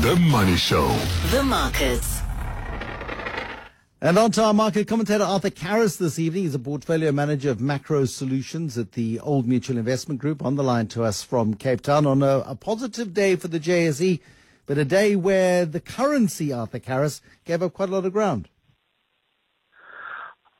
The 0.00 0.16
Money 0.16 0.56
Show. 0.56 0.88
The 1.30 1.42
markets. 1.42 2.22
And 4.00 4.16
on 4.16 4.30
to 4.30 4.42
our 4.42 4.54
market 4.54 4.88
commentator, 4.88 5.24
Arthur 5.24 5.50
Karas 5.50 5.98
this 5.98 6.18
evening. 6.18 6.44
He's 6.44 6.54
a 6.54 6.58
portfolio 6.58 7.12
manager 7.12 7.50
of 7.50 7.60
macro 7.60 8.06
solutions 8.06 8.78
at 8.78 8.92
the 8.92 9.20
Old 9.20 9.46
Mutual 9.46 9.76
Investment 9.76 10.18
Group 10.18 10.42
on 10.42 10.56
the 10.56 10.62
line 10.62 10.86
to 10.86 11.04
us 11.04 11.22
from 11.22 11.52
Cape 11.52 11.82
Town 11.82 12.06
on 12.06 12.22
a, 12.22 12.38
a 12.46 12.54
positive 12.54 13.12
day 13.12 13.36
for 13.36 13.48
the 13.48 13.60
JSE, 13.60 14.20
but 14.64 14.78
a 14.78 14.86
day 14.86 15.16
where 15.16 15.66
the 15.66 15.80
currency, 15.80 16.50
Arthur 16.50 16.80
Karas, 16.80 17.20
gave 17.44 17.62
up 17.62 17.74
quite 17.74 17.90
a 17.90 17.92
lot 17.92 18.06
of 18.06 18.14
ground. 18.14 18.48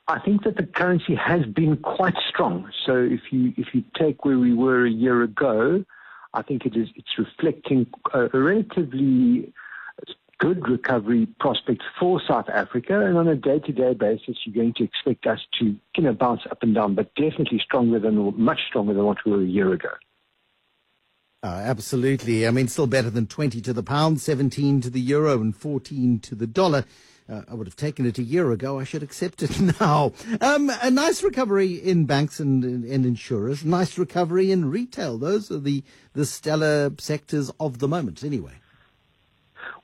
I 0.07 0.19
think 0.19 0.43
that 0.43 0.55
the 0.55 0.67
currency 0.67 1.15
has 1.15 1.47
been 1.47 1.77
quite 1.77 2.13
strong. 2.29 2.69
So 2.85 2.95
if 2.95 3.21
you 3.31 3.55
if 3.57 3.73
you 3.73 3.83
take 3.97 4.23
where 4.23 4.37
we 4.37 4.53
were 4.53 4.85
a 4.85 4.91
year 4.91 5.23
ago, 5.23 5.83
I 6.33 6.41
think 6.41 6.65
it 6.65 6.75
is 6.75 6.87
it's 6.95 7.17
reflecting 7.17 7.87
a, 8.13 8.27
relatively 8.33 9.53
good 10.39 10.67
recovery 10.67 11.27
prospects 11.39 11.85
for 11.99 12.19
South 12.27 12.49
Africa. 12.49 13.05
And 13.05 13.15
on 13.15 13.27
a 13.27 13.35
day-to-day 13.35 13.93
basis, 13.93 14.37
you're 14.43 14.55
going 14.55 14.73
to 14.73 14.83
expect 14.83 15.27
us 15.27 15.39
to 15.59 15.75
you 15.95 16.03
know 16.03 16.13
bounce 16.13 16.41
up 16.49 16.63
and 16.63 16.73
down, 16.73 16.95
but 16.95 17.13
definitely 17.15 17.59
stronger 17.63 17.99
than 17.99 18.17
or 18.17 18.31
much 18.31 18.59
stronger 18.67 18.93
than 18.93 19.05
what 19.05 19.17
we 19.25 19.31
were 19.31 19.41
a 19.41 19.45
year 19.45 19.71
ago. 19.71 19.89
Uh, 21.43 21.47
absolutely. 21.47 22.47
I 22.47 22.51
mean, 22.51 22.67
still 22.67 22.85
better 22.85 23.09
than 23.09 23.25
20 23.25 23.61
to 23.61 23.73
the 23.73 23.81
pound, 23.81 24.21
17 24.21 24.81
to 24.81 24.91
the 24.91 25.01
euro, 25.01 25.41
and 25.41 25.55
14 25.55 26.19
to 26.19 26.35
the 26.35 26.45
dollar. 26.45 26.85
Uh, 27.31 27.43
I 27.47 27.53
would 27.53 27.67
have 27.67 27.77
taken 27.77 28.05
it 28.05 28.17
a 28.17 28.23
year 28.23 28.51
ago. 28.51 28.77
I 28.77 28.83
should 28.83 29.03
accept 29.03 29.41
it 29.41 29.57
now. 29.79 30.11
Um, 30.41 30.69
a 30.81 30.91
nice 30.91 31.23
recovery 31.23 31.75
in 31.75 32.05
banks 32.05 32.39
and, 32.39 32.63
and 32.63 33.05
insurers. 33.05 33.63
Nice 33.63 33.97
recovery 33.97 34.51
in 34.51 34.69
retail. 34.69 35.17
Those 35.17 35.49
are 35.49 35.59
the, 35.59 35.83
the 36.13 36.25
stellar 36.25 36.91
sectors 36.97 37.49
of 37.59 37.79
the 37.79 37.87
moment, 37.87 38.23
anyway. 38.23 38.53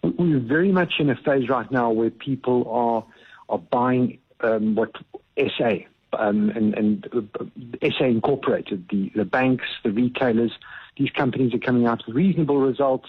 We're 0.04 0.40
very 0.40 0.72
much 0.72 0.96
in 1.00 1.10
a 1.10 1.16
phase 1.16 1.48
right 1.48 1.72
now 1.72 1.92
where 1.92 2.10
people 2.10 2.70
are 2.70 3.06
are 3.50 3.58
buying 3.58 4.18
um, 4.42 4.76
what 4.76 4.92
SA 5.40 5.76
um, 6.14 6.50
and, 6.50 6.74
and 6.74 7.08
uh, 7.14 7.90
SA 7.98 8.04
Incorporated, 8.04 8.86
the, 8.90 9.10
the 9.16 9.24
banks, 9.24 9.64
the 9.84 9.92
retailers, 9.92 10.52
these 10.98 11.10
companies 11.12 11.54
are 11.54 11.60
coming 11.60 11.88
out 11.88 12.06
with 12.06 12.14
reasonable 12.14 12.58
results. 12.58 13.08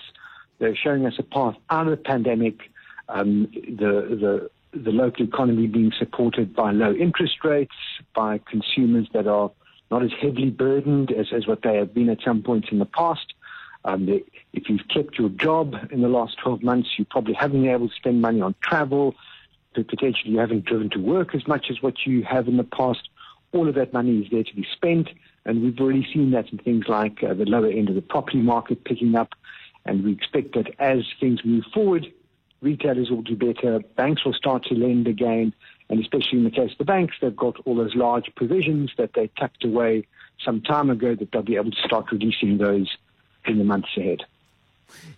They're 0.61 0.77
showing 0.77 1.06
us 1.06 1.14
a 1.19 1.25
path 1.25 1.56
out 1.70 1.89
of 1.89 1.91
the 1.91 1.97
pandemic 1.97 2.70
um, 3.09 3.48
the, 3.53 4.51
the, 4.73 4.78
the 4.78 4.91
local 4.91 5.27
economy 5.27 5.67
being 5.67 5.92
supported 5.98 6.55
by 6.55 6.73
low 6.73 6.92
interest 6.92 7.45
rates, 7.45 7.75
by 8.15 8.39
consumers 8.39 9.09
that 9.12 9.27
are 9.27 9.50
not 9.91 10.03
as 10.03 10.11
heavily 10.20 10.50
burdened 10.50 11.11
as, 11.12 11.27
as 11.33 11.47
what 11.47 11.62
they 11.62 11.77
have 11.77 11.95
been 11.95 12.09
at 12.11 12.19
some 12.25 12.42
points 12.42 12.69
in 12.70 12.78
the 12.78 12.87
past. 12.87 13.33
Um, 13.84 14.06
the, 14.06 14.25
if 14.53 14.69
you've 14.69 14.87
kept 14.89 15.19
your 15.19 15.31
job 15.31 15.75
in 15.91 16.03
the 16.03 16.09
last 16.09 16.37
12 16.39 16.62
months, 16.62 16.91
you 16.98 17.05
probably 17.05 17.34
haven't 17.34 17.62
been 17.62 17.70
able 17.70 17.89
to 17.89 17.95
spend 17.95 18.20
money 18.20 18.41
on 18.41 18.55
travel. 18.61 19.15
Potentially, 19.75 20.33
you 20.33 20.39
haven't 20.39 20.65
driven 20.65 20.91
to 20.91 20.98
work 20.98 21.34
as 21.34 21.47
much 21.47 21.67
as 21.70 21.81
what 21.81 22.05
you 22.05 22.25
have 22.25 22.48
in 22.48 22.56
the 22.56 22.65
past. 22.65 23.09
All 23.53 23.69
of 23.69 23.77
that 23.77 23.93
money 23.93 24.19
is 24.19 24.31
there 24.31 24.43
to 24.43 24.55
be 24.55 24.67
spent, 24.72 25.09
and 25.45 25.62
we've 25.62 25.78
already 25.81 26.06
seen 26.12 26.33
that 26.33 26.50
in 26.50 26.59
things 26.59 26.89
like 26.89 27.22
uh, 27.22 27.33
the 27.33 27.45
lower 27.45 27.69
end 27.69 27.89
of 27.89 27.95
the 27.95 28.03
property 28.03 28.39
market 28.39 28.84
picking 28.84 29.15
up. 29.15 29.34
And 29.87 30.05
we 30.05 30.12
expect 30.12 30.55
that 30.55 30.75
as 30.81 31.05
things 31.20 31.45
move 31.45 31.65
forward, 31.72 32.12
retailers 32.61 33.11
will 33.11 33.23
do 33.23 33.37
better, 33.37 33.81
banks 33.97 34.25
will 34.25 34.33
start 34.33 34.64
to 34.64 34.75
lend 34.75 35.06
again, 35.06 35.53
and 35.89 36.01
especially 36.01 36.39
in 36.39 36.45
the 36.45 36.51
case 36.51 36.73
of 36.73 36.78
the 36.78 36.84
banks, 36.84 37.15
they've 37.20 37.34
got 37.34 37.56
all 37.65 37.77
those 37.77 37.95
large 37.95 38.31
provisions 38.37 38.92
that 38.98 39.12
they 39.15 39.31
tucked 39.39 39.65
away 39.65 40.06
some 40.45 40.61
time 40.61 40.91
ago 40.91 41.15
that 41.15 41.33
they'll 41.33 41.42
be 41.42 41.56
able 41.56 41.70
to 41.70 41.83
start 41.84 42.11
releasing 42.12 42.59
those 42.59 42.97
in 43.47 43.59
the 43.59 43.65
months 43.65 43.89
ahead. 43.97 44.20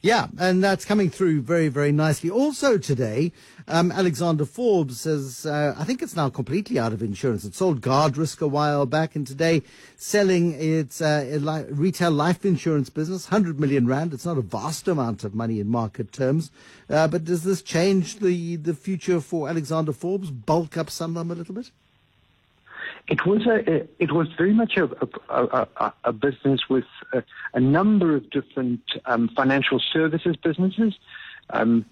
Yeah, 0.02 0.28
and 0.38 0.62
that's 0.64 0.84
coming 0.84 1.10
through 1.10 1.42
very, 1.42 1.68
very 1.68 1.92
nicely. 1.92 2.30
Also 2.30 2.78
today, 2.78 3.32
um, 3.68 3.92
Alexander 3.92 4.44
Forbes 4.44 5.00
says, 5.00 5.46
uh, 5.46 5.74
I 5.78 5.84
think 5.84 6.02
it's 6.02 6.16
now 6.16 6.28
completely 6.28 6.78
out 6.78 6.92
of 6.92 7.02
insurance. 7.02 7.44
It 7.44 7.54
sold 7.54 7.80
Guardrisk 7.80 8.40
a 8.40 8.48
while 8.48 8.86
back, 8.86 9.14
and 9.14 9.26
today 9.26 9.62
selling 9.96 10.52
its 10.52 11.00
uh, 11.00 11.38
li- 11.40 11.66
retail 11.70 12.10
life 12.10 12.44
insurance 12.44 12.90
business, 12.90 13.30
100 13.30 13.60
million 13.60 13.86
rand. 13.86 14.14
It's 14.14 14.26
not 14.26 14.38
a 14.38 14.42
vast 14.42 14.88
amount 14.88 15.24
of 15.24 15.34
money 15.34 15.60
in 15.60 15.68
market 15.68 16.12
terms, 16.12 16.50
uh, 16.88 17.06
but 17.08 17.24
does 17.24 17.44
this 17.44 17.62
change 17.62 18.20
the, 18.20 18.56
the 18.56 18.74
future 18.74 19.20
for 19.20 19.48
Alexander 19.48 19.92
Forbes? 19.92 20.30
Bulk 20.30 20.76
up 20.76 20.88
Sanlam 20.88 21.30
a 21.30 21.34
little 21.34 21.54
bit? 21.54 21.70
It 23.08 23.26
was 23.26 23.46
a, 23.46 23.86
it 23.98 24.12
was 24.12 24.28
very 24.36 24.54
much 24.54 24.76
a, 24.76 24.84
a, 25.28 25.68
a, 25.76 25.92
a 26.04 26.12
business 26.12 26.60
with 26.68 26.84
a, 27.12 27.22
a, 27.54 27.60
number 27.60 28.14
of 28.14 28.30
different 28.30 28.80
um, 29.06 29.28
financial 29.34 29.80
services 29.92 30.36
businesses. 30.36 30.94
Um, 31.50 31.86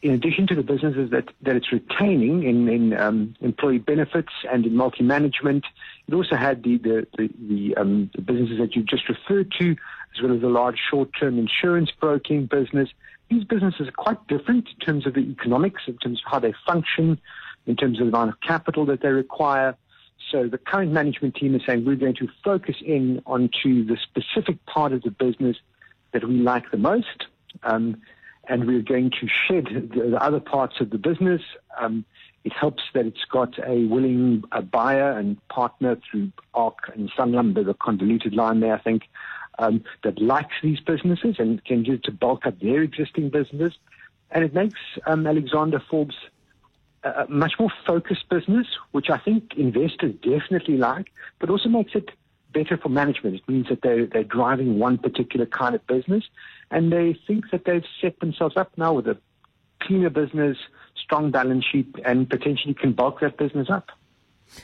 in 0.00 0.12
addition 0.12 0.46
to 0.48 0.54
the 0.54 0.62
businesses 0.62 1.10
that, 1.10 1.28
that 1.42 1.54
it's 1.54 1.70
retaining 1.72 2.42
in, 2.42 2.68
in 2.68 2.98
um, 2.98 3.36
employee 3.40 3.78
benefits 3.78 4.32
and 4.50 4.66
in 4.66 4.74
multi-management, 4.74 5.64
it 6.08 6.14
also 6.14 6.34
had 6.34 6.62
the, 6.64 6.78
the, 6.78 7.06
the, 7.16 7.30
the, 7.48 7.76
um, 7.76 8.10
the 8.14 8.22
businesses 8.22 8.58
that 8.58 8.74
you 8.74 8.82
just 8.82 9.08
referred 9.08 9.52
to, 9.60 9.70
as 9.70 10.22
well 10.22 10.34
as 10.34 10.42
a 10.42 10.48
large 10.48 10.78
short-term 10.90 11.38
insurance 11.38 11.90
broking 12.00 12.46
business. 12.46 12.88
These 13.30 13.44
businesses 13.44 13.88
are 13.88 13.92
quite 13.92 14.26
different 14.26 14.68
in 14.68 14.86
terms 14.86 15.06
of 15.06 15.14
the 15.14 15.20
economics, 15.20 15.82
in 15.86 15.96
terms 15.98 16.20
of 16.24 16.32
how 16.32 16.38
they 16.40 16.54
function, 16.66 17.20
in 17.66 17.76
terms 17.76 18.00
of 18.00 18.06
the 18.06 18.12
amount 18.12 18.30
of 18.30 18.40
capital 18.40 18.84
that 18.86 19.02
they 19.02 19.08
require. 19.08 19.76
So 20.30 20.48
the 20.48 20.58
current 20.58 20.92
management 20.92 21.34
team 21.34 21.54
is 21.54 21.62
saying 21.66 21.84
we're 21.84 21.96
going 21.96 22.16
to 22.16 22.28
focus 22.44 22.76
in 22.84 23.22
onto 23.26 23.84
the 23.84 23.96
specific 24.02 24.64
part 24.66 24.92
of 24.92 25.02
the 25.02 25.10
business 25.10 25.56
that 26.12 26.26
we 26.26 26.36
like 26.36 26.70
the 26.70 26.78
most, 26.78 27.26
um, 27.62 28.00
and 28.48 28.66
we're 28.66 28.82
going 28.82 29.10
to 29.10 29.28
shed 29.28 29.66
the, 29.72 30.10
the, 30.10 30.22
other 30.22 30.40
parts 30.40 30.80
of 30.80 30.90
the 30.90 30.98
business. 30.98 31.42
Um, 31.78 32.04
it 32.44 32.52
helps 32.52 32.82
that 32.94 33.06
it's 33.06 33.24
got 33.30 33.58
a 33.66 33.86
willing 33.86 34.42
a 34.52 34.62
buyer 34.62 35.16
and 35.16 35.36
partner 35.48 35.96
through 36.10 36.32
ARC 36.54 36.90
and 36.94 37.10
Sanlam. 37.12 37.54
There's 37.54 37.68
a 37.68 37.74
convoluted 37.74 38.34
line 38.34 38.60
there, 38.60 38.74
I 38.74 38.80
think, 38.80 39.04
um, 39.58 39.84
that 40.02 40.20
likes 40.20 40.54
these 40.62 40.80
businesses 40.80 41.36
and 41.38 41.64
can 41.64 41.84
use 41.84 42.00
to 42.04 42.12
bulk 42.12 42.46
up 42.46 42.58
their 42.60 42.82
existing 42.82 43.30
business. 43.30 43.74
And 44.30 44.44
it 44.44 44.54
makes 44.54 44.80
um, 45.06 45.26
Alexander 45.26 45.80
Forbes 45.90 46.16
a 47.04 47.26
much 47.28 47.54
more 47.58 47.70
focused 47.86 48.28
business, 48.28 48.66
which 48.92 49.10
I 49.10 49.18
think 49.18 49.54
investors 49.56 50.14
definitely 50.22 50.76
like, 50.76 51.12
but 51.38 51.50
also 51.50 51.68
makes 51.68 51.94
it 51.94 52.10
better 52.52 52.76
for 52.76 52.88
management. 52.88 53.36
It 53.36 53.48
means 53.48 53.68
that 53.68 53.82
they're, 53.82 54.06
they're 54.06 54.24
driving 54.24 54.78
one 54.78 54.98
particular 54.98 55.46
kind 55.46 55.74
of 55.74 55.86
business 55.86 56.24
and 56.70 56.92
they 56.92 57.18
think 57.26 57.50
that 57.50 57.64
they've 57.64 57.84
set 58.00 58.20
themselves 58.20 58.56
up 58.56 58.72
now 58.76 58.92
with 58.92 59.06
a 59.08 59.18
cleaner 59.80 60.10
business, 60.10 60.56
strong 60.96 61.30
balance 61.30 61.64
sheet, 61.64 61.94
and 62.04 62.28
potentially 62.28 62.74
can 62.74 62.92
bulk 62.92 63.20
that 63.20 63.36
business 63.36 63.68
up. 63.68 63.90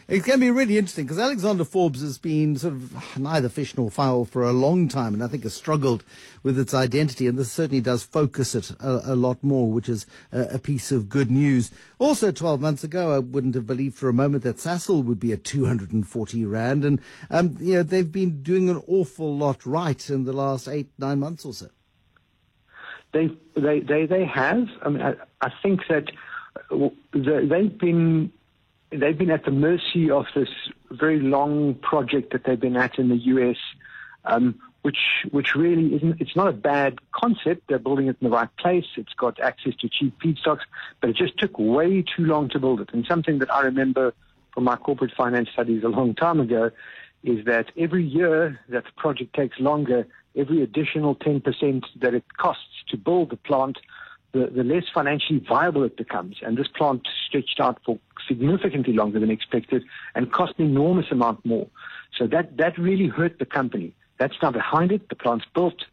It's 0.09 0.27
going 0.27 0.39
to 0.39 0.45
be 0.47 0.51
really 0.51 0.79
interesting 0.79 1.05
because 1.05 1.19
Alexander 1.19 1.65
Forbes 1.65 2.01
has 2.01 2.19
been 2.19 2.57
sort 2.57 2.75
of 2.75 3.19
neither 3.19 3.49
fish 3.49 3.77
nor 3.77 3.91
fowl 3.91 4.25
for 4.25 4.43
a 4.43 4.53
long 4.53 4.89
time 4.89 5.15
and 5.15 5.23
I 5.23 5.27
think 5.27 5.43
has 5.43 5.55
struggled 5.55 6.05
with 6.43 6.59
its 6.59 6.73
identity. 6.75 7.27
And 7.27 7.39
this 7.39 7.53
certainly 7.53 7.81
does 7.81 8.03
focus 8.03 8.55
it 8.55 8.71
a, 8.81 9.13
a 9.13 9.17
lot 9.17 9.43
more, 9.43 9.71
which 9.71 9.89
is 9.89 10.07
a, 10.33 10.55
a, 10.55 10.59
piece 10.59 10.93
of 10.93 11.09
good 11.09 11.31
news. 11.31 11.71
Also, 11.99 12.31
12 12.31 12.61
months 12.61 12.85
ago, 12.85 13.15
I 13.15 13.19
wouldn't 13.19 13.55
have 13.55 13.67
believed 13.67 13.97
for 13.97 14.09
a 14.09 14.15
moment 14.15 14.45
that 14.45 14.57
Sasol 14.57 15.05
would 15.05 15.21
be 15.21 15.33
at 15.33 15.45
240 15.45 16.45
Rand. 16.45 16.85
And, 16.85 17.01
um, 17.31 17.57
you 17.61 17.75
know, 17.75 17.83
they've 17.83 18.11
been 18.11 18.43
doing 18.43 18.71
an 18.71 18.83
awful 18.87 19.37
lot 19.37 19.65
right 19.67 20.09
in 20.09 20.25
the 20.25 20.33
last 20.33 20.69
eight, 20.69 20.91
nine 20.99 21.21
months 21.21 21.45
or 21.45 21.53
so. 21.53 21.69
They, 23.13 23.29
they, 23.57 23.81
they, 23.81 24.07
they 24.07 24.25
have. 24.25 24.69
I 24.83 24.89
mean, 24.91 25.03
I, 25.03 25.15
I 25.41 25.51
think 25.63 25.81
that 25.89 26.11
uh, 26.71 26.89
they've 27.15 27.79
been 27.79 28.33
they've 28.91 29.17
been 29.17 29.31
at 29.31 29.45
the 29.45 29.51
mercy 29.51 30.11
of 30.11 30.27
this 30.35 30.49
very 30.91 31.21
long 31.21 31.75
project 31.75 32.33
that 32.33 32.45
they've 32.45 32.61
been 32.61 32.77
at 32.77 32.99
in 32.99 33.09
the 33.09 33.17
US, 33.17 33.57
um, 34.25 34.59
which 34.83 34.99
which 35.31 35.55
really 35.55 35.95
isn't. 35.95 36.21
It's 36.21 36.37
not 36.37 36.49
a 36.49 36.53
bad 36.53 36.99
concept. 37.13 37.69
They're 37.69 37.79
building 37.79 38.07
it 38.07 38.17
in 38.21 38.29
the 38.29 38.35
right 38.35 38.49
place. 38.59 38.87
It's 38.97 39.13
got 39.15 39.41
access 39.41 39.75
to 39.81 39.89
cheap 39.89 40.19
feedstocks, 40.21 40.63
but 41.01 41.11
it 41.11 41.17
just 41.17 41.39
took 41.39 41.59
way 41.59 42.03
too 42.03 42.25
long 42.25 42.49
to 42.51 42.59
build 42.59 42.81
it. 42.81 42.91
And 42.93 43.05
something 43.07 43.39
that 43.41 43.53
I 43.53 43.61
remember 43.63 44.15
from 44.55 44.65
my 44.65 44.77
corporate 44.77 45.13
finance 45.17 45.51
studies 45.53 45.85
a 45.85 45.89
long 45.89 46.15
time 46.15 46.41
ago 46.41 46.71
is 47.25 47.45
that 47.45 47.71
every 47.77 48.05
year 48.05 48.61
that 48.69 48.85
the 48.85 48.93
project 48.97 49.35
takes 49.35 49.59
longer, 49.59 50.07
every 50.37 50.63
additional 50.63 51.17
10% 51.17 51.83
that 52.01 52.15
it 52.15 52.25
costs 52.37 52.85
to 52.89 52.97
build 52.97 53.31
the 53.31 53.37
plant 53.37 53.79
the, 54.33 54.47
the 54.47 54.65
less 54.65 54.85
financially 54.93 55.45
viable 55.49 55.85
it 55.85 55.97
becomes. 55.97 56.37
And 56.43 56.57
this 56.57 56.69
plant 56.69 57.07
stretched 57.27 57.61
out 57.61 57.81
for 57.85 57.99
significantly 58.27 58.93
longer 58.93 59.21
than 59.21 59.31
expected 59.31 59.85
and 60.15 60.33
cost 60.33 60.55
an 60.59 60.67
enormous 60.67 61.07
amount 61.11 61.45
more. 61.45 61.67
So 62.17 62.27
that, 62.27 62.57
that 62.59 62.79
really 62.79 63.07
hurt 63.07 63.39
the 63.39 63.47
company. 63.47 63.95
That's 64.19 64.35
now 64.43 64.51
behind 64.51 64.93
it. 64.93 65.09
The 65.09 65.15
plant's 65.15 65.47
built. 65.55 65.85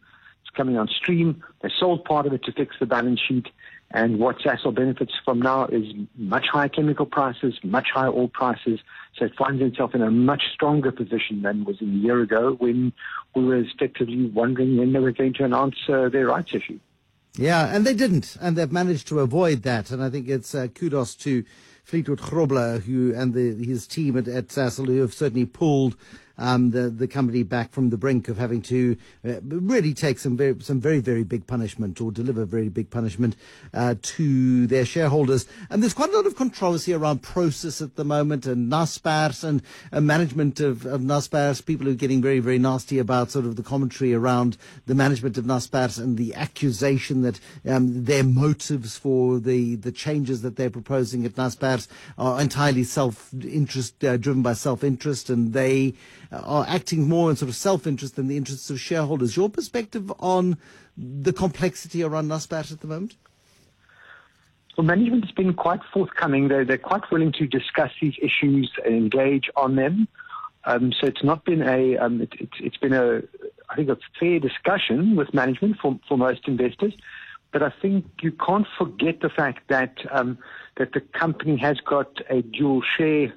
It's 0.42 0.50
coming 0.54 0.76
on 0.76 0.88
stream. 0.88 1.42
They 1.62 1.70
sold 1.78 2.04
part 2.04 2.26
of 2.26 2.32
it 2.32 2.44
to 2.44 2.52
fix 2.52 2.76
the 2.78 2.86
balance 2.86 3.20
sheet. 3.20 3.46
And 3.92 4.18
what 4.18 4.38
Sasol 4.40 4.74
benefits 4.74 5.12
from 5.24 5.40
now 5.40 5.66
is 5.66 5.84
much 6.16 6.46
higher 6.52 6.68
chemical 6.68 7.06
prices, 7.06 7.54
much 7.62 7.88
higher 7.94 8.08
oil 8.08 8.28
prices. 8.28 8.80
So 9.16 9.26
it 9.26 9.36
finds 9.36 9.62
itself 9.62 9.94
in 9.94 10.02
a 10.02 10.10
much 10.10 10.42
stronger 10.52 10.90
position 10.90 11.42
than 11.42 11.64
was 11.64 11.80
a 11.80 11.84
year 11.84 12.20
ago 12.20 12.56
when 12.58 12.92
we 13.34 13.44
were 13.44 13.56
effectively 13.58 14.26
wondering 14.26 14.76
when 14.76 14.92
they 14.92 14.98
were 14.98 15.12
going 15.12 15.34
to 15.34 15.44
announce 15.44 15.76
uh, 15.88 16.08
their 16.08 16.26
rights 16.26 16.52
issue. 16.52 16.80
Yeah, 17.38 17.66
and 17.74 17.86
they 17.86 17.94
didn't, 17.94 18.36
and 18.40 18.56
they've 18.56 18.72
managed 18.72 19.08
to 19.08 19.20
avoid 19.20 19.62
that. 19.62 19.90
And 19.90 20.02
I 20.02 20.08
think 20.08 20.28
it's 20.28 20.54
uh, 20.54 20.68
kudos 20.68 21.14
to 21.16 21.44
Fleetwood 21.84 22.20
Grobler 22.20 22.82
who 22.82 23.14
and 23.14 23.34
the, 23.34 23.62
his 23.64 23.86
team 23.86 24.16
at, 24.16 24.26
at 24.26 24.50
who 24.86 25.00
have 25.02 25.12
certainly 25.12 25.46
pulled 25.46 25.96
um, 26.38 26.70
the 26.70 26.90
the 26.90 27.08
company 27.08 27.42
back 27.42 27.72
from 27.72 27.90
the 27.90 27.96
brink 27.96 28.28
of 28.28 28.38
having 28.38 28.62
to 28.62 28.96
uh, 29.24 29.40
really 29.42 29.94
take 29.94 30.18
some 30.18 30.36
very 30.36 30.56
some 30.60 30.80
very 30.80 31.00
very 31.00 31.24
big 31.24 31.46
punishment 31.46 32.00
or 32.00 32.12
deliver 32.12 32.44
very 32.44 32.68
big 32.68 32.90
punishment 32.90 33.36
uh, 33.74 33.94
to 34.02 34.66
their 34.66 34.84
shareholders. 34.84 35.46
And 35.70 35.82
there's 35.82 35.94
quite 35.94 36.10
a 36.10 36.16
lot 36.16 36.26
of 36.26 36.36
controversy 36.36 36.92
around 36.92 37.22
Prosus 37.22 37.80
at 37.80 37.96
the 37.96 38.04
moment 38.04 38.46
and 38.46 38.70
Naspers 38.70 39.44
and 39.44 39.62
uh, 39.92 40.00
management 40.00 40.60
of, 40.60 40.86
of 40.86 41.00
Naspers. 41.00 41.64
People 41.64 41.88
are 41.88 41.94
getting 41.94 42.22
very 42.22 42.40
very 42.40 42.58
nasty 42.58 42.98
about 42.98 43.30
sort 43.30 43.44
of 43.44 43.56
the 43.56 43.62
commentary 43.62 44.14
around 44.14 44.56
the 44.86 44.94
management 44.94 45.38
of 45.38 45.44
Naspers 45.44 45.98
and 45.98 46.16
the 46.16 46.34
accusation 46.34 47.22
that 47.22 47.40
um, 47.66 48.04
their 48.04 48.24
motives 48.24 48.96
for 48.96 49.38
the 49.38 49.76
the 49.76 49.92
changes 49.92 50.42
that 50.42 50.56
they're 50.56 50.70
proposing 50.70 51.24
at 51.24 51.32
Naspers 51.32 51.88
are 52.18 52.40
entirely 52.40 52.84
self 52.84 53.32
interest 53.42 54.04
uh, 54.04 54.16
driven 54.16 54.42
by 54.42 54.52
self 54.52 54.84
interest 54.84 55.30
and 55.30 55.52
they 55.52 55.94
are 56.30 56.64
acting 56.68 57.08
more 57.08 57.30
in 57.30 57.36
sort 57.36 57.48
of 57.48 57.56
self-interest 57.56 58.16
than 58.16 58.28
the 58.28 58.36
interests 58.36 58.70
of 58.70 58.80
shareholders. 58.80 59.36
Your 59.36 59.48
perspective 59.48 60.12
on 60.18 60.58
the 60.96 61.32
complexity 61.32 62.02
around 62.02 62.28
Naspers 62.28 62.72
at 62.72 62.80
the 62.80 62.86
moment? 62.86 63.16
Well, 64.76 64.86
management 64.86 65.24
has 65.24 65.32
been 65.32 65.54
quite 65.54 65.80
forthcoming. 65.92 66.48
They're, 66.48 66.64
they're 66.64 66.78
quite 66.78 67.10
willing 67.10 67.32
to 67.32 67.46
discuss 67.46 67.90
these 68.00 68.14
issues 68.20 68.70
and 68.84 68.94
engage 68.94 69.48
on 69.56 69.76
them. 69.76 70.08
Um, 70.64 70.92
so 70.92 71.06
it's 71.06 71.22
not 71.22 71.44
been 71.44 71.62
a, 71.62 71.96
um, 71.96 72.20
it, 72.20 72.32
it, 72.38 72.48
it's 72.60 72.76
been 72.76 72.92
a, 72.92 73.22
I 73.70 73.76
think 73.76 73.88
a 73.88 73.96
fair 74.18 74.38
discussion 74.38 75.16
with 75.16 75.32
management 75.32 75.76
for, 75.80 75.98
for 76.08 76.18
most 76.18 76.48
investors. 76.48 76.94
But 77.52 77.62
I 77.62 77.72
think 77.80 78.04
you 78.20 78.32
can't 78.32 78.66
forget 78.76 79.20
the 79.20 79.30
fact 79.30 79.68
that 79.68 79.96
um, 80.10 80.36
that 80.76 80.92
the 80.92 81.00
company 81.00 81.56
has 81.56 81.78
got 81.80 82.10
a 82.28 82.42
dual 82.42 82.82
share 82.98 83.32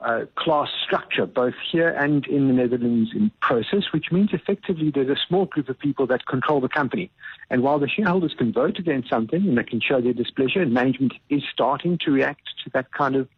uh, 0.00 0.24
class 0.36 0.68
structure, 0.84 1.26
both 1.26 1.54
here 1.70 1.88
and 1.88 2.26
in 2.26 2.48
the 2.48 2.52
Netherlands 2.52 3.10
in 3.14 3.30
Prosus, 3.40 3.92
which 3.92 4.12
means 4.12 4.30
effectively 4.32 4.90
there's 4.90 5.08
a 5.08 5.20
small 5.26 5.46
group 5.46 5.68
of 5.68 5.78
people 5.78 6.06
that 6.08 6.26
control 6.26 6.60
the 6.60 6.68
company. 6.68 7.10
And 7.50 7.62
while 7.62 7.78
the 7.78 7.88
shareholders 7.88 8.34
can 8.36 8.52
vote 8.52 8.78
against 8.78 9.08
something 9.08 9.42
and 9.42 9.56
they 9.56 9.64
can 9.64 9.80
show 9.80 10.00
their 10.00 10.12
displeasure, 10.12 10.60
and 10.60 10.72
management 10.72 11.14
is 11.30 11.42
starting 11.50 11.98
to 11.98 12.10
react 12.10 12.42
to 12.64 12.70
that 12.70 12.92
kind 12.92 13.16
of 13.16 13.28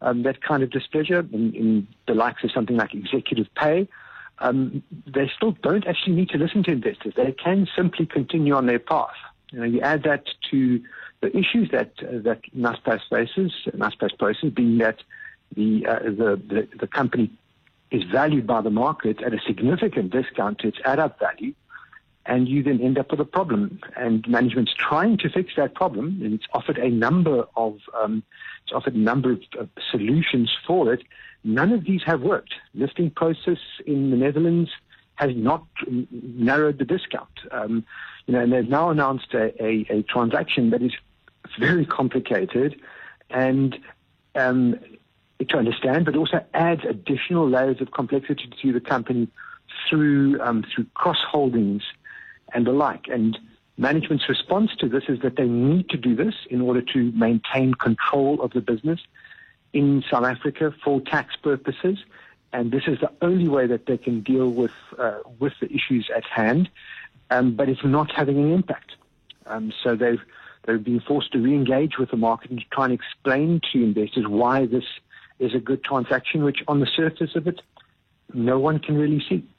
um, 0.00 0.22
that 0.22 0.42
kind 0.42 0.62
of 0.62 0.70
displeasure 0.70 1.26
in, 1.32 1.52
in, 1.54 1.88
the 2.06 2.14
likes 2.14 2.44
of 2.44 2.52
something 2.52 2.76
like 2.76 2.94
executive 2.94 3.52
pay, 3.56 3.88
um, 4.38 4.80
they 5.06 5.28
still 5.34 5.56
don't 5.62 5.86
actually 5.88 6.14
need 6.14 6.28
to 6.28 6.38
listen 6.38 6.62
to 6.62 6.70
investors. 6.70 7.14
They 7.16 7.32
can 7.32 7.66
simply 7.74 8.06
continue 8.06 8.54
on 8.54 8.66
their 8.66 8.78
path. 8.78 9.16
You 9.50 9.58
know, 9.58 9.64
you 9.64 9.80
add 9.80 10.04
that 10.04 10.24
to 10.52 10.80
the 11.20 11.36
issues 11.36 11.70
that 11.72 11.92
uh, 12.02 12.18
that 12.22 12.42
Naspers 12.56 13.00
faces, 13.10 13.52
Naspers 13.72 14.16
faces, 14.20 14.52
being 14.52 14.78
that 14.78 15.02
the, 15.54 15.86
uh, 15.86 15.98
the, 16.04 16.40
the, 16.48 16.68
the 16.80 16.86
company 16.86 17.30
is 17.90 18.02
valued 18.04 18.46
by 18.46 18.60
the 18.60 18.70
market 18.70 19.22
at 19.22 19.32
a 19.32 19.38
significant 19.46 20.10
discount 20.10 20.58
to 20.58 20.68
its 20.68 20.78
add-up 20.84 21.18
value, 21.18 21.54
and 22.26 22.46
you 22.46 22.62
then 22.62 22.80
end 22.80 22.98
up 22.98 23.10
with 23.10 23.20
a 23.20 23.24
problem. 23.24 23.80
And 23.96 24.26
management's 24.28 24.74
trying 24.74 25.16
to 25.18 25.30
fix 25.30 25.54
that 25.56 25.74
problem, 25.74 26.20
and 26.22 26.34
it's 26.34 26.46
offered 26.52 26.78
a 26.78 26.90
number 26.90 27.46
of 27.56 27.78
um, 27.98 28.22
it's 28.64 28.72
offered 28.72 28.94
a 28.94 28.98
number 28.98 29.32
of, 29.32 29.40
solutions 29.90 30.54
for 30.66 30.92
it. 30.92 31.02
None 31.44 31.72
of 31.72 31.84
these 31.84 32.02
have 32.04 32.20
worked. 32.20 32.54
Listing 32.74 33.10
Prosus 33.10 33.58
in 33.86 34.10
the 34.10 34.16
Netherlands 34.16 34.70
has 35.14 35.30
not 35.34 35.64
narrowed 36.10 36.78
the 36.78 36.84
discount. 36.84 37.30
Um, 37.50 37.84
you 38.26 38.34
know, 38.34 38.40
and 38.40 38.52
they've 38.52 38.68
now 38.68 38.90
announced 38.90 39.32
a, 39.32 39.64
a, 39.64 39.86
a 39.88 40.02
transaction 40.02 40.70
that 40.70 40.82
is 40.82 40.92
very 41.58 41.86
complicated 41.86 42.78
and 43.30 43.78
um, 44.34 44.78
to 45.46 45.56
understand, 45.56 46.04
but 46.04 46.16
also 46.16 46.44
adds 46.54 46.82
additional 46.88 47.48
layers 47.48 47.80
of 47.80 47.92
complexity 47.92 48.50
to 48.60 48.72
the 48.72 48.80
company 48.80 49.28
through 49.88 50.40
um, 50.40 50.64
through 50.74 50.86
cross 50.94 51.18
holdings 51.28 51.82
and 52.52 52.66
the 52.66 52.72
like. 52.72 53.06
And 53.08 53.38
management's 53.76 54.28
response 54.28 54.74
to 54.80 54.88
this 54.88 55.04
is 55.08 55.20
that 55.20 55.36
they 55.36 55.46
need 55.46 55.88
to 55.90 55.96
do 55.96 56.16
this 56.16 56.34
in 56.50 56.60
order 56.60 56.82
to 56.82 57.12
maintain 57.12 57.74
control 57.74 58.40
of 58.42 58.52
the 58.52 58.60
business 58.60 59.00
in 59.72 60.02
South 60.10 60.24
Africa 60.24 60.74
for 60.82 61.00
tax 61.00 61.36
purposes. 61.36 61.98
And 62.52 62.72
this 62.72 62.84
is 62.86 62.98
the 63.00 63.12
only 63.20 63.48
way 63.48 63.66
that 63.66 63.86
they 63.86 63.98
can 63.98 64.22
deal 64.22 64.50
with 64.50 64.72
uh, 64.98 65.18
with 65.38 65.52
the 65.60 65.72
issues 65.72 66.10
at 66.14 66.24
hand. 66.24 66.68
Um, 67.30 67.54
but 67.54 67.68
it's 67.68 67.84
not 67.84 68.10
having 68.10 68.38
an 68.38 68.52
impact. 68.52 68.92
Um, 69.46 69.72
so 69.82 69.94
they've 69.94 70.20
they've 70.64 70.82
been 70.82 71.00
forced 71.00 71.32
to 71.32 71.38
re-engage 71.38 71.98
with 71.98 72.10
the 72.10 72.16
market 72.16 72.50
and 72.50 72.64
try 72.72 72.86
and 72.86 72.94
explain 72.94 73.60
to 73.72 73.82
investors 73.82 74.26
why 74.26 74.66
this 74.66 74.84
is 75.38 75.54
a 75.54 75.58
good 75.58 75.84
transaction, 75.84 76.44
which 76.44 76.58
on 76.66 76.80
the 76.80 76.86
surface 76.96 77.34
of 77.34 77.46
it, 77.46 77.60
no 78.34 78.58
one 78.58 78.78
can 78.78 78.96
really 78.96 79.22
see. 79.28 79.44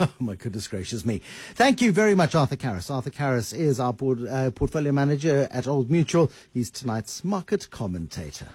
Oh, 0.00 0.12
my 0.18 0.34
goodness 0.34 0.66
gracious 0.66 1.04
me. 1.04 1.20
Thank 1.54 1.80
you 1.80 1.92
very 1.92 2.16
much, 2.16 2.34
Arthur 2.34 2.56
Karas. 2.56 2.90
Arthur 2.90 3.10
Karas 3.10 3.56
is 3.56 3.78
our 3.78 3.92
board, 3.92 4.26
uh, 4.26 4.50
portfolio 4.50 4.90
manager 4.90 5.46
at 5.52 5.68
Old 5.68 5.88
Mutual. 5.88 6.32
He's 6.52 6.68
tonight's 6.68 7.22
market 7.22 7.70
commentator. 7.70 8.48